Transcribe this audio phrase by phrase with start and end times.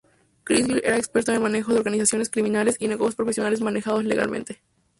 [0.47, 4.59] Kingsley era experto en el manejo de organizaciones criminales y negocios profesionales manejados legalmente.